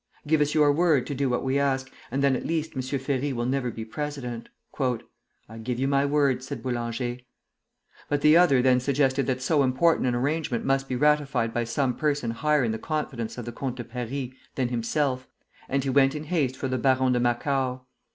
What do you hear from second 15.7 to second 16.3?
he went in